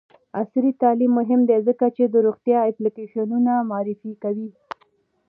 [0.39, 4.49] عصري تعلیم مهم دی ځکه چې د روغتیا اپلیکیشنونه معرفي کوي.